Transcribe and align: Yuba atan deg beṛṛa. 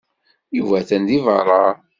Yuba 0.57 0.75
atan 0.79 1.03
deg 1.09 1.21
beṛṛa. 1.25 1.65